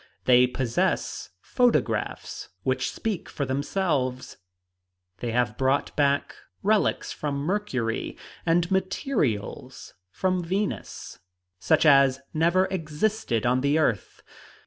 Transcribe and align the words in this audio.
They 0.25 0.47
possess 0.47 1.29
photographs 1.41 2.49
which 2.63 2.89
speak 2.91 3.29
for 3.29 3.45
themselves; 3.45 4.37
they 5.19 5.29
have 5.31 5.59
brought 5.59 5.95
back 5.95 6.33
relics 6.63 7.11
from 7.11 7.35
Mercury 7.37 8.17
and 8.43 8.71
materials 8.71 9.93
from 10.09 10.41
Venus, 10.43 11.19
such 11.59 11.85
as 11.85 12.19
never 12.33 12.65
existed 12.71 13.45
on 13.45 13.61
the 13.61 13.77
earth. 13.77 14.23